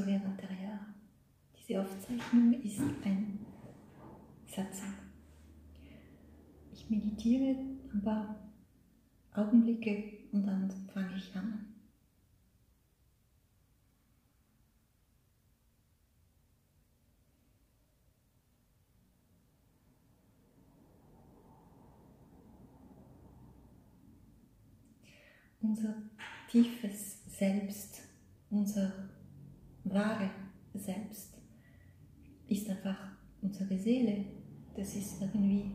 sogenannte 0.00 0.46
Jahre. 0.62 0.94
Diese 1.56 1.80
Aufzeichnung 1.80 2.54
ist 2.62 2.80
ein 3.04 3.44
Satzang. 4.46 4.94
Ich 6.72 6.88
meditiere 6.88 7.56
ein 7.92 8.02
paar 8.02 8.34
Augenblicke 9.34 10.28
und 10.32 10.46
dann 10.46 10.70
fange 10.92 11.16
ich 11.16 11.34
an. 11.36 11.66
Unser 25.62 25.94
tiefes 26.48 27.22
Selbst, 27.26 28.00
unser 28.48 29.10
wahre 29.90 30.30
Selbst 30.74 31.34
ist 32.48 32.68
einfach 32.70 33.12
unsere 33.42 33.78
Seele. 33.78 34.24
Das 34.76 34.94
ist 34.94 35.20
irgendwie 35.20 35.72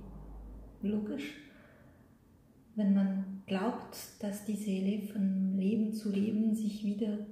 logisch. 0.81 1.33
Wenn 2.75 2.93
man 2.93 3.43
glaubt, 3.45 3.97
dass 4.19 4.45
die 4.45 4.55
Seele 4.55 5.07
von 5.07 5.57
Leben 5.57 5.93
zu 5.93 6.11
Leben 6.11 6.55
sich 6.55 6.83
wieder 6.83 7.25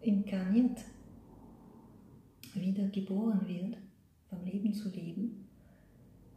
inkarniert, 0.00 0.78
wieder 2.54 2.88
geboren 2.88 3.46
wird, 3.46 3.78
vom 4.28 4.44
Leben 4.44 4.72
zu 4.72 4.88
Leben, 4.90 5.48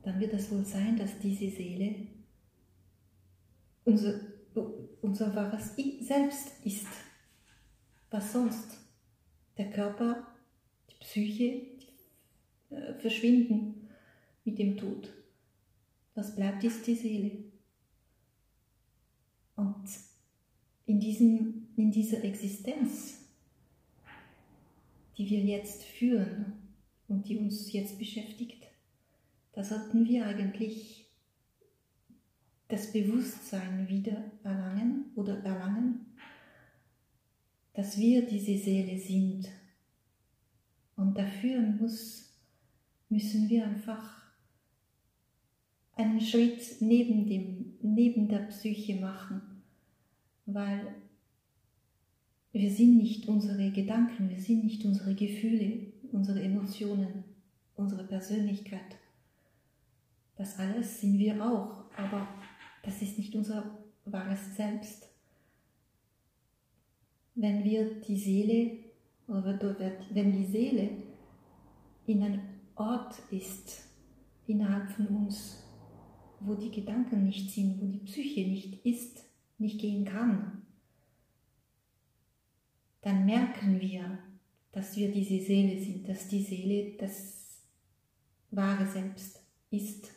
dann 0.04 0.20
wird 0.20 0.34
es 0.34 0.52
wohl 0.52 0.66
sein, 0.66 0.98
dass 0.98 1.20
diese 1.20 1.50
Seele 1.50 2.08
unser, 3.86 4.20
unser 5.02 5.36
wahres 5.36 5.76
Selbst 5.76 6.66
ist. 6.66 6.88
Was 8.10 8.34
sonst? 8.34 8.89
Der 9.60 9.70
Körper, 9.72 10.26
die 10.90 10.96
Psyche 11.02 11.62
die, 12.72 12.76
äh, 12.76 12.94
verschwinden 12.94 13.90
mit 14.46 14.58
dem 14.58 14.78
Tod. 14.78 15.14
Was 16.16 16.34
bleibt, 16.34 16.64
ist 16.64 16.88
die 16.88 16.96
Seele. 16.96 17.32
Und 19.58 19.90
in, 20.86 21.02
diesem, 21.02 21.68
in 21.76 21.92
dieser 21.92 22.24
Existenz, 22.24 23.26
die 25.18 25.30
wir 25.30 25.42
jetzt 25.42 25.84
führen 25.84 26.54
und 27.10 27.28
die 27.28 27.38
uns 27.38 27.74
jetzt 27.74 28.00
beschäftigt, 28.00 28.64
da 29.52 29.62
sollten 29.62 30.08
wir 30.08 30.26
eigentlich 30.26 31.06
das 32.70 32.94
Bewusstsein 32.94 33.90
wieder 33.90 34.32
erlangen 34.42 35.12
oder 35.18 35.44
erlangen, 35.44 36.06
dass 37.74 37.98
wir 37.98 38.26
diese 38.26 38.58
Seele 38.58 38.98
sind. 38.98 39.48
Und 40.96 41.18
dafür 41.18 41.62
muss, 41.62 42.34
müssen 43.10 43.50
wir 43.50 43.66
einfach 43.66 44.22
einen 45.96 46.22
Schritt 46.22 46.82
neben, 46.82 47.26
dem, 47.28 47.74
neben 47.82 48.28
der 48.28 48.40
Psyche 48.40 48.96
machen 48.96 49.42
weil 50.54 50.96
wir 52.52 52.72
sind 52.72 52.98
nicht 52.98 53.28
unsere 53.28 53.72
Gedanken, 53.72 54.30
wir 54.30 54.40
sind 54.40 54.64
nicht 54.64 54.84
unsere 54.86 55.14
Gefühle, 55.14 55.92
unsere 56.12 56.42
Emotionen, 56.42 57.24
unsere 57.76 58.04
Persönlichkeit. 58.04 58.98
Das 60.36 60.58
alles 60.58 61.02
sind 61.02 61.20
wir 61.20 61.44
auch, 61.44 61.86
aber 61.96 62.28
das 62.84 63.02
ist 63.02 63.18
nicht 63.18 63.36
unser 63.36 63.78
wahres 64.06 64.56
Selbst. 64.56 65.09
Wenn 67.42 67.64
wir 67.64 68.02
die 68.02 68.18
Seele, 68.18 68.80
oder 69.30 69.58
wenn 70.12 70.34
die 70.34 70.46
Seele 70.46 70.90
in 72.06 72.22
einem 72.22 72.42
Ort 72.76 73.16
ist, 73.32 73.86
innerhalb 74.46 74.92
von 74.92 75.08
uns, 75.08 75.64
wo 76.42 76.56
die 76.56 76.70
Gedanken 76.70 77.24
nicht 77.24 77.50
sind, 77.50 77.82
wo 77.82 77.86
die 77.86 78.00
Psyche 78.00 78.42
nicht 78.42 78.86
ist, 78.86 79.24
nicht 79.58 79.80
gehen 79.80 80.04
kann, 80.04 80.64
dann 83.02 83.26
merken 83.26 83.80
wir, 83.80 84.20
dass 84.74 84.98
wir 84.98 85.10
diese 85.10 85.40
Seele 85.40 85.82
sind, 85.82 86.10
dass 86.10 86.28
die 86.28 86.44
Seele 86.44 86.98
das 86.98 87.64
wahre 88.52 88.86
Selbst 88.86 89.42
ist. 89.72 90.12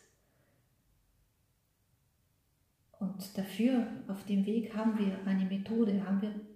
Und 2.99 3.37
dafür 3.37 3.87
auf 4.09 4.25
dem 4.25 4.45
Weg 4.45 4.75
haben 4.75 4.97
wir 4.99 5.25
eine 5.25 5.45
Methode, 5.45 6.05
haben 6.05 6.21
wir 6.21 6.52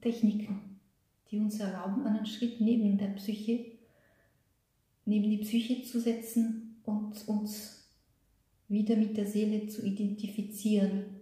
Techniken, 0.00 0.80
die 1.30 1.38
uns 1.38 1.58
erlauben, 1.60 2.06
einen 2.06 2.26
Schritt 2.26 2.60
neben 2.60 2.98
der 2.98 3.08
Psyche, 3.08 3.66
neben 5.04 5.30
die 5.30 5.38
Psyche 5.38 5.82
zu 5.82 6.00
setzen 6.00 6.80
und 6.84 7.26
uns 7.28 7.88
wieder 8.68 8.96
mit 8.96 9.16
der 9.16 9.26
Seele 9.26 9.66
zu 9.66 9.84
identifizieren 9.84 11.18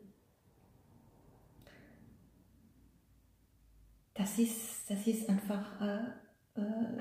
das 4.17 4.39
ist, 4.39 4.91
das 4.91 5.07
ist 5.07 5.29
einfach 5.29 5.81
äh, 5.81 6.61
äh, 6.61 6.99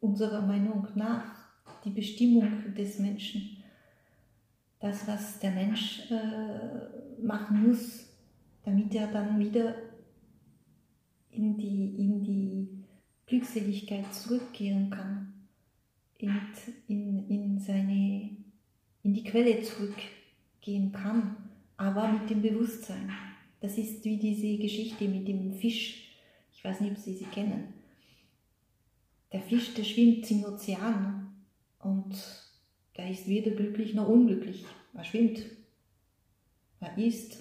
unserer 0.00 0.40
Meinung 0.40 0.86
nach 0.94 1.24
die 1.84 1.90
Bestimmung 1.90 2.74
des 2.74 2.98
Menschen. 2.98 3.62
Das, 4.80 5.06
was 5.06 5.38
der 5.40 5.50
Mensch 5.50 6.10
äh, 6.10 7.22
machen 7.22 7.68
muss, 7.68 8.06
damit 8.64 8.94
er 8.94 9.08
dann 9.08 9.38
wieder 9.38 9.74
in 11.32 11.56
die, 11.56 11.94
in 11.98 12.22
die 12.22 12.68
Glückseligkeit 13.26 14.12
zurückkehren 14.14 14.90
kann, 14.90 15.32
in, 16.18 16.30
in, 16.88 17.28
in, 17.28 17.58
seine, 17.58 18.30
in 19.02 19.14
die 19.14 19.24
Quelle 19.24 19.62
zurückgehen 19.62 20.92
kann, 20.92 21.36
aber 21.76 22.12
mit 22.12 22.30
dem 22.30 22.42
Bewusstsein. 22.42 23.10
Das 23.60 23.78
ist 23.78 24.04
wie 24.04 24.16
diese 24.16 24.58
Geschichte 24.58 25.08
mit 25.08 25.26
dem 25.26 25.52
Fisch. 25.52 26.16
Ich 26.52 26.64
weiß 26.64 26.80
nicht, 26.80 26.92
ob 26.92 26.98
Sie 26.98 27.14
sie 27.14 27.24
kennen. 27.24 27.74
Der 29.32 29.40
Fisch, 29.40 29.74
der 29.74 29.84
schwimmt 29.84 30.30
im 30.30 30.44
Ozean 30.44 31.34
und 31.80 32.14
der 32.96 33.10
ist 33.10 33.26
weder 33.26 33.52
glücklich 33.52 33.94
noch 33.94 34.08
unglücklich. 34.08 34.64
Er 34.94 35.04
schwimmt, 35.04 35.42
er 36.80 36.98
isst, 36.98 37.38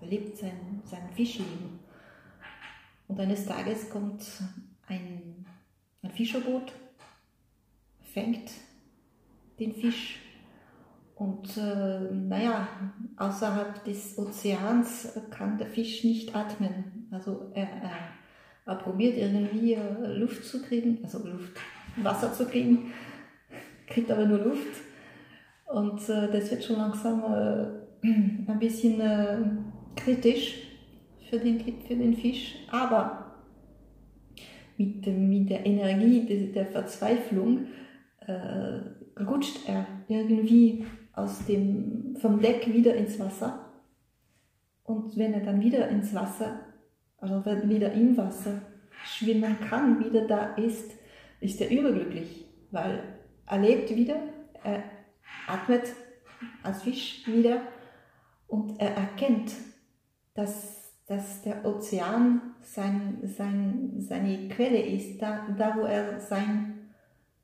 er 0.00 0.08
lebt 0.08 0.38
sein, 0.38 0.80
sein 0.84 1.10
Fischleben. 1.14 1.80
Und 3.12 3.20
eines 3.20 3.44
Tages 3.44 3.90
kommt 3.90 4.22
ein, 4.86 5.44
ein 6.00 6.10
Fischerboot, 6.12 6.72
fängt 8.00 8.50
den 9.60 9.74
Fisch 9.74 10.18
und 11.14 11.54
äh, 11.58 12.10
naja, 12.10 12.66
außerhalb 13.18 13.84
des 13.84 14.16
Ozeans 14.16 15.10
kann 15.28 15.58
der 15.58 15.66
Fisch 15.66 16.04
nicht 16.04 16.34
atmen. 16.34 17.06
Also 17.10 17.50
er, 17.52 17.68
er, 17.82 17.90
er 18.64 18.76
probiert 18.76 19.18
irgendwie 19.18 19.74
äh, 19.74 20.06
Luft 20.16 20.46
zu 20.46 20.62
kriegen, 20.62 21.00
also 21.02 21.18
Luft, 21.18 21.52
Wasser 22.02 22.32
zu 22.32 22.46
kriegen, 22.46 22.94
kriegt 23.88 24.10
aber 24.10 24.24
nur 24.24 24.38
Luft. 24.38 24.80
Und 25.66 26.00
äh, 26.08 26.32
das 26.32 26.50
wird 26.50 26.64
schon 26.64 26.76
langsam 26.76 27.22
äh, 27.24 28.06
ein 28.06 28.58
bisschen 28.58 29.02
äh, 29.02 29.36
kritisch 29.96 30.71
für 31.32 31.38
den, 31.38 31.60
für 31.80 31.96
den 31.96 32.14
Fisch. 32.14 32.56
Aber 32.70 33.36
mit, 34.76 35.06
mit 35.06 35.48
der 35.48 35.64
Energie 35.64 36.52
der 36.52 36.66
Verzweiflung 36.66 37.68
äh, 38.26 39.22
rutscht 39.22 39.66
er 39.66 39.86
irgendwie 40.08 40.84
aus 41.14 41.46
dem, 41.46 42.16
vom 42.20 42.42
Deck 42.42 42.70
wieder 42.70 42.94
ins 42.94 43.18
Wasser. 43.18 43.72
Und 44.84 45.16
wenn 45.16 45.32
er 45.32 45.40
dann 45.40 45.62
wieder 45.62 45.88
ins 45.88 46.14
Wasser, 46.14 46.60
also 47.16 47.42
wieder 47.46 47.92
im 47.92 48.14
Wasser 48.18 48.60
schwimmen 49.06 49.56
kann, 49.70 50.04
wieder 50.04 50.26
da 50.26 50.54
ist, 50.56 50.92
ist 51.40 51.62
er 51.62 51.70
überglücklich, 51.70 52.44
weil 52.72 53.02
er 53.46 53.58
lebt 53.58 53.96
wieder, 53.96 54.16
er 54.64 54.82
atmet 55.46 55.94
als 56.62 56.82
Fisch 56.82 57.26
wieder 57.26 57.62
und 58.48 58.78
er 58.78 58.94
erkennt, 58.96 59.52
dass, 60.34 60.81
dass 61.06 61.42
der 61.42 61.64
Ozean 61.64 62.54
sein, 62.62 63.18
sein, 63.24 63.94
seine 63.98 64.48
Quelle 64.48 64.80
ist, 64.80 65.20
da, 65.20 65.48
da 65.58 65.76
wo 65.76 65.82
er 65.82 66.20
sein 66.20 66.90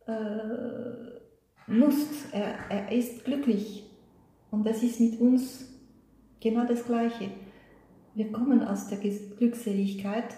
äh, 0.06 1.19
Lust, 1.66 2.32
er, 2.32 2.55
er 2.70 2.93
ist 2.93 3.25
glücklich. 3.25 3.84
Und 4.50 4.66
das 4.66 4.82
ist 4.82 5.00
mit 5.00 5.20
uns 5.20 5.69
genau 6.40 6.64
das 6.64 6.84
Gleiche. 6.84 7.31
Wir 8.14 8.32
kommen 8.32 8.62
aus 8.62 8.88
der 8.88 8.99
Glückseligkeit, 8.99 10.34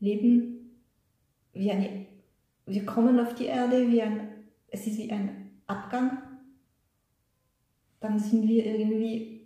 leben 0.00 0.80
wie 1.52 1.70
eine, 1.70 2.06
wir 2.66 2.84
kommen 2.84 3.20
auf 3.20 3.34
die 3.34 3.46
Erde 3.46 3.88
wie 3.90 4.02
ein, 4.02 4.28
es 4.68 4.86
ist 4.86 4.98
wie 4.98 5.10
ein 5.10 5.60
Abgang. 5.66 6.18
Dann 8.00 8.18
sind 8.18 8.48
wir 8.48 8.64
irgendwie 8.64 9.39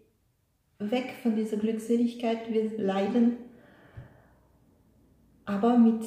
weg 0.91 1.15
von 1.23 1.37
dieser 1.37 1.57
Glückseligkeit, 1.57 2.53
wir 2.53 2.79
leiden. 2.79 3.37
aber 5.47 5.79
mit 5.79 6.03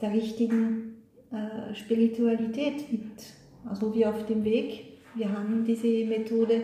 der 0.00 0.12
richtigen 0.12 0.96
äh, 1.30 1.74
Spiritualität, 1.74 2.90
mit, 2.90 3.34
also 3.64 3.94
wie 3.94 4.06
auf 4.06 4.26
dem 4.26 4.44
Weg. 4.44 4.98
Wir 5.14 5.30
haben 5.30 5.64
diese 5.64 6.04
Methode, 6.04 6.62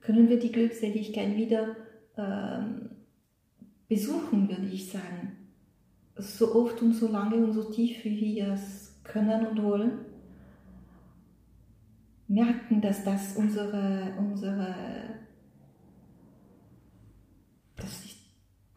können 0.00 0.28
wir 0.28 0.38
die 0.38 0.52
Glückseligkeit 0.52 1.36
wieder 1.36 1.76
ähm, 2.16 2.90
besuchen, 3.88 4.48
würde 4.48 4.66
ich 4.72 4.90
sagen. 4.90 5.36
So 6.16 6.54
oft 6.54 6.80
und 6.80 6.92
so 6.92 7.08
lange 7.08 7.36
und 7.36 7.52
so 7.52 7.64
tief, 7.64 8.04
wie 8.04 8.36
wir 8.36 8.52
es 8.52 9.00
können 9.02 9.46
und 9.46 9.62
wollen. 9.62 9.92
Merken, 12.28 12.80
dass 12.80 13.04
das 13.04 13.36
unsere, 13.36 14.14
unsere 14.18 14.74
das 17.76 18.04
ist 18.04 18.16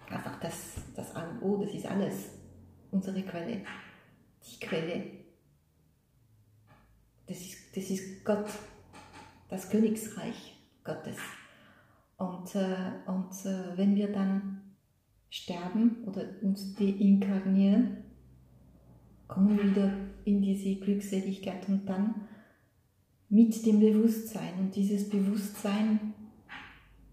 einfach 0.10 0.40
das, 0.40 0.76
das 0.96 1.16
A 1.16 1.30
und 1.30 1.42
O, 1.42 1.58
das 1.64 1.74
ist 1.74 1.86
alles 1.86 2.30
unsere 2.92 3.22
Quelle, 3.24 3.62
die 4.44 4.60
Quelle. 4.60 5.04
Das 7.28 7.40
ist, 7.42 7.76
das 7.76 7.90
ist 7.90 8.24
Gott, 8.24 8.48
das 9.50 9.70
Königsreich 9.70 10.56
Gottes. 10.84 11.18
Und, 12.18 12.56
äh, 12.56 12.94
und 13.06 13.32
äh, 13.46 13.78
wenn 13.78 13.96
wir 13.96 14.12
dann 14.12 14.62
sterben 15.30 16.04
oder 16.06 16.24
uns 16.42 16.74
deinkarnieren, 16.76 17.98
kommen 19.28 19.58
wir 19.58 19.72
wieder 19.72 19.94
in 20.24 20.42
diese 20.42 20.76
Glückseligkeit 20.76 21.68
und 21.68 21.86
dann 21.86 22.28
mit 23.30 23.66
dem 23.66 23.80
Bewusstsein. 23.80 24.58
Und 24.60 24.76
dieses 24.76 25.10
Bewusstsein, 25.10 26.14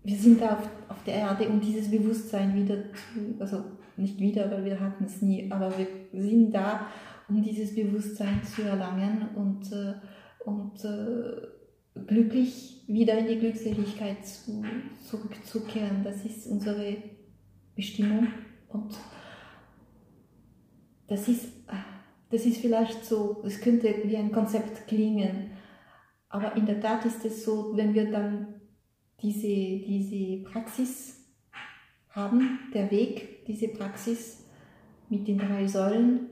wir 0.05 0.17
sind 0.17 0.41
da 0.41 0.53
auf, 0.53 0.69
auf 0.89 1.03
der 1.05 1.15
Erde, 1.15 1.49
um 1.49 1.61
dieses 1.61 1.91
Bewusstsein 1.91 2.55
wieder 2.55 2.77
zu, 2.93 3.41
also 3.41 3.65
nicht 3.97 4.21
wieder, 4.21 4.51
weil 4.51 4.65
wir 4.65 4.79
hatten 4.79 5.05
es 5.05 5.23
nie, 5.23 5.51
aber 5.51 5.73
wir 5.79 6.23
sind 6.23 6.53
da, 6.53 6.87
um 7.29 7.43
dieses 7.43 7.75
Bewusstsein 7.75 8.43
zu 8.45 8.63
erlangen 8.63 9.29
und, 9.35 9.73
äh, 9.73 9.95
und 10.45 10.85
äh, 10.85 12.03
glücklich 12.07 12.85
wieder 12.87 13.17
in 13.19 13.29
die 13.29 13.39
Glückseligkeit 13.39 14.27
zu, 14.27 14.63
zurückzukehren. 15.09 16.05
Das 16.05 16.23
ist 16.25 16.47
unsere 16.49 16.97
Bestimmung 17.75 18.29
und 18.69 18.95
das 21.07 21.29
ist, 21.29 21.49
das 22.31 22.45
ist 22.45 22.59
vielleicht 22.59 23.07
so, 23.07 23.43
es 23.47 23.61
könnte 23.61 23.95
wie 24.05 24.17
ein 24.19 24.33
Konzept 24.33 24.87
klingen, 24.87 25.53
aber 26.29 26.57
in 26.57 26.67
der 26.67 26.81
Tat 26.81 27.07
ist 27.07 27.25
es 27.25 27.45
so, 27.45 27.75
wenn 27.75 27.95
wir 27.95 28.11
dann 28.11 28.54
diese, 29.21 29.49
diese 29.49 30.43
Praxis 30.45 31.25
haben, 32.11 32.61
der 32.73 32.91
Weg, 32.91 33.45
diese 33.47 33.69
Praxis 33.69 34.45
mit 35.09 35.27
den 35.27 35.39
drei 35.39 35.67
Säulen, 35.67 36.31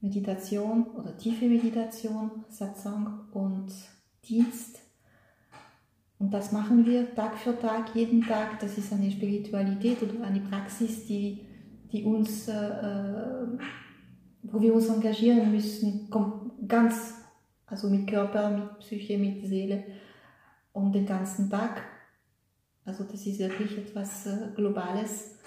Meditation 0.00 0.86
oder 0.96 1.16
tiefe 1.16 1.46
Meditation, 1.46 2.44
Satsang 2.48 3.20
und 3.32 3.72
Dienst. 4.24 4.80
Und 6.18 6.32
das 6.32 6.52
machen 6.52 6.84
wir 6.86 7.14
Tag 7.14 7.36
für 7.38 7.58
Tag, 7.58 7.94
jeden 7.94 8.22
Tag. 8.22 8.60
Das 8.60 8.78
ist 8.78 8.92
eine 8.92 9.10
Spiritualität 9.10 10.02
oder 10.02 10.24
eine 10.24 10.40
Praxis, 10.40 11.06
die, 11.06 11.40
die 11.90 12.04
uns, 12.04 12.48
äh, 12.48 12.52
äh 12.52 13.58
wo 14.44 14.60
wir 14.60 14.74
uns 14.74 14.88
engagieren 14.88 15.52
müssen, 15.52 16.10
ganz, 16.66 17.14
also 17.66 17.88
mit 17.88 18.08
Körper, 18.08 18.50
mit 18.50 18.78
Psyche, 18.80 19.16
mit 19.16 19.46
Seele 19.46 19.84
und 20.72 20.92
den 20.92 21.06
ganzen 21.06 21.50
Tag. 21.50 21.82
Also 22.84 23.04
das 23.04 23.26
ist 23.26 23.38
wirklich 23.38 23.78
etwas 23.78 24.26
äh, 24.26 24.48
Globales. 24.54 25.38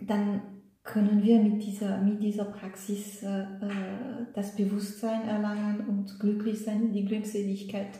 Dann 0.00 0.42
können 0.82 1.22
wir 1.22 1.38
mit 1.40 1.62
dieser, 1.62 1.98
mit 1.98 2.22
dieser 2.22 2.46
Praxis 2.46 3.22
äh, 3.22 3.42
äh, 3.42 4.26
das 4.32 4.56
Bewusstsein 4.56 5.28
erlangen 5.28 5.86
und 5.86 6.18
glücklich 6.18 6.64
sein, 6.64 6.86
in 6.86 6.92
die 6.92 7.04
Glückseligkeit 7.04 7.98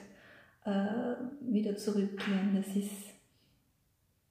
äh, 0.64 1.14
wieder 1.40 1.76
zurückkehren. 1.76 2.54
Das 2.54 2.74
ist, 2.74 2.92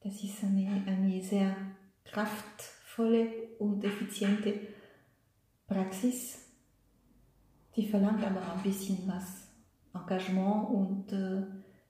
das 0.02 0.24
ist 0.24 0.44
eine, 0.44 0.84
eine 0.88 1.22
sehr 1.22 1.56
kraftvolle 2.04 3.28
und 3.60 3.84
effiziente 3.84 4.54
Praxis, 5.68 6.40
die 7.76 7.88
verlangt 7.88 8.24
aber 8.24 8.54
ein 8.54 8.64
bisschen 8.64 9.00
was 9.06 9.47
Engagement 10.02 10.70
und 10.70 11.12
äh, 11.12 11.44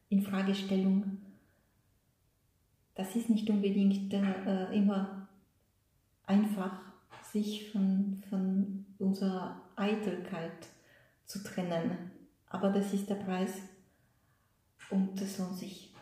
Infragestellung. 0.10 1.18
Das 2.96 3.16
ist 3.16 3.30
nicht 3.30 3.50
unbedingt 3.50 4.14
äh, 4.14 4.74
immer 4.74 5.28
einfach, 6.26 6.82
sich 7.24 7.72
von, 7.72 8.24
von 8.30 8.86
unserer 9.00 9.62
Eitelkeit 9.76 10.68
zu 11.26 11.44
trennen. 11.44 12.12
Aber 12.48 12.70
das 12.70 12.94
ist 12.94 13.10
der 13.10 13.16
Preis 13.16 13.62
und 14.90 15.20
das 15.20 15.38
lohnt 15.38 15.58
sich. 15.58 15.94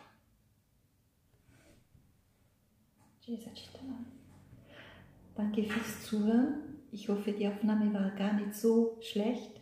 Danke 5.34 5.64
fürs 5.64 6.06
Zuhören. 6.06 6.62
Ich 6.92 7.08
hoffe, 7.08 7.32
die 7.32 7.48
Aufnahme 7.48 7.92
war 7.92 8.10
gar 8.12 8.34
nicht 8.34 8.54
so 8.54 8.96
schlecht. 9.02 9.55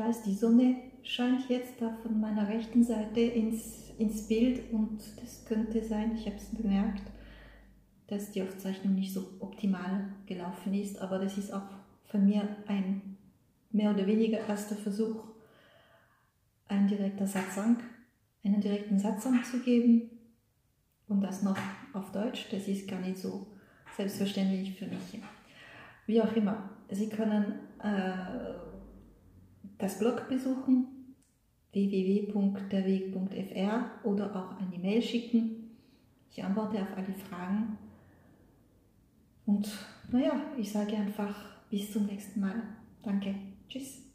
Weiß, 0.00 0.22
die 0.22 0.34
Sonne 0.34 0.76
scheint 1.02 1.50
jetzt 1.50 1.74
da 1.78 1.90
von 2.02 2.18
meiner 2.18 2.48
rechten 2.48 2.82
Seite 2.82 3.20
ins, 3.20 3.90
ins 3.98 4.26
Bild 4.26 4.72
und 4.72 4.98
das 5.20 5.44
könnte 5.44 5.84
sein, 5.84 6.14
ich 6.14 6.24
habe 6.24 6.36
es 6.36 6.46
bemerkt, 6.46 7.02
dass 8.06 8.30
die 8.30 8.42
Aufzeichnung 8.42 8.94
nicht 8.94 9.12
so 9.12 9.28
optimal 9.40 10.08
gelaufen 10.24 10.72
ist, 10.72 10.98
aber 10.98 11.18
das 11.18 11.36
ist 11.36 11.52
auch 11.52 11.68
von 12.06 12.24
mir 12.24 12.48
ein 12.66 13.18
mehr 13.72 13.90
oder 13.90 14.06
weniger 14.06 14.38
erster 14.38 14.74
Versuch, 14.74 15.22
ein 16.66 16.88
direkter 16.88 17.26
Satzang, 17.26 17.76
einen 18.42 18.62
direkten 18.62 18.98
Satzang 18.98 19.44
zu 19.44 19.60
geben 19.60 20.10
und 21.08 21.20
das 21.20 21.42
noch 21.42 21.58
auf 21.92 22.10
Deutsch, 22.10 22.46
das 22.50 22.68
ist 22.68 22.88
gar 22.88 23.00
nicht 23.00 23.18
so 23.18 23.48
selbstverständlich 23.98 24.78
für 24.78 24.86
mich. 24.86 25.20
Wie 26.06 26.22
auch 26.22 26.34
immer, 26.34 26.70
Sie 26.88 27.10
können 27.10 27.60
äh, 27.82 28.69
das 29.80 29.98
Blog 29.98 30.28
besuchen, 30.28 31.16
www.derweg.fr 31.72 34.04
oder 34.04 34.36
auch 34.36 34.60
eine 34.60 34.78
Mail 34.78 35.02
schicken. 35.02 35.70
Ich 36.30 36.44
antworte 36.44 36.82
auf 36.82 36.96
alle 36.96 37.14
Fragen. 37.14 37.76
Und 39.46 39.68
naja, 40.12 40.40
ich 40.56 40.70
sage 40.70 40.96
einfach 40.96 41.34
bis 41.70 41.92
zum 41.92 42.06
nächsten 42.06 42.38
Mal. 42.40 42.62
Danke. 43.02 43.34
Tschüss. 43.68 44.09